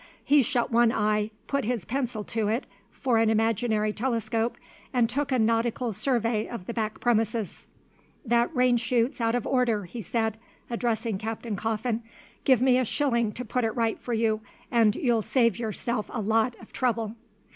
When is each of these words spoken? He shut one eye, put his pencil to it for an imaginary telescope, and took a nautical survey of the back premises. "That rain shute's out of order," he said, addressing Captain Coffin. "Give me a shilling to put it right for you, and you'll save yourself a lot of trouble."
He 0.25 0.41
shut 0.41 0.71
one 0.71 0.91
eye, 0.91 1.29
put 1.45 1.63
his 1.63 1.85
pencil 1.85 2.23
to 2.23 2.47
it 2.47 2.65
for 2.89 3.19
an 3.19 3.29
imaginary 3.29 3.93
telescope, 3.93 4.57
and 4.91 5.07
took 5.07 5.31
a 5.31 5.37
nautical 5.37 5.93
survey 5.93 6.47
of 6.47 6.65
the 6.65 6.73
back 6.73 6.99
premises. 6.99 7.67
"That 8.25 8.49
rain 8.55 8.77
shute's 8.77 9.21
out 9.21 9.35
of 9.35 9.45
order," 9.45 9.83
he 9.83 10.01
said, 10.01 10.39
addressing 10.71 11.19
Captain 11.19 11.55
Coffin. 11.55 12.01
"Give 12.45 12.63
me 12.63 12.79
a 12.79 12.83
shilling 12.83 13.31
to 13.33 13.45
put 13.45 13.63
it 13.63 13.75
right 13.75 13.99
for 13.99 14.13
you, 14.13 14.41
and 14.71 14.95
you'll 14.95 15.21
save 15.21 15.59
yourself 15.59 16.09
a 16.11 16.19
lot 16.19 16.55
of 16.59 16.73
trouble." 16.73 17.13